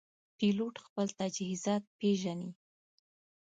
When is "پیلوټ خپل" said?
0.37-1.07